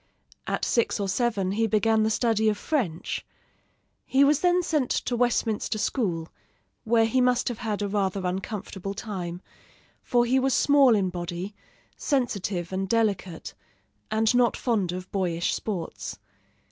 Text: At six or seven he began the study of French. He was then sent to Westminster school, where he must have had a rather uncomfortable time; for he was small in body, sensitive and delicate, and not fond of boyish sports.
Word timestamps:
At 0.47 0.65
six 0.65 0.99
or 0.99 1.07
seven 1.07 1.51
he 1.51 1.67
began 1.67 2.01
the 2.01 2.09
study 2.09 2.49
of 2.49 2.57
French. 2.57 3.23
He 4.03 4.23
was 4.23 4.39
then 4.39 4.63
sent 4.63 4.89
to 4.89 5.15
Westminster 5.15 5.77
school, 5.77 6.29
where 6.85 7.05
he 7.05 7.21
must 7.21 7.47
have 7.49 7.59
had 7.59 7.83
a 7.83 7.87
rather 7.87 8.25
uncomfortable 8.25 8.95
time; 8.95 9.43
for 10.01 10.25
he 10.25 10.39
was 10.39 10.55
small 10.55 10.95
in 10.95 11.11
body, 11.11 11.53
sensitive 11.97 12.73
and 12.73 12.89
delicate, 12.89 13.53
and 14.09 14.33
not 14.33 14.57
fond 14.57 14.91
of 14.91 15.11
boyish 15.11 15.53
sports. 15.53 16.17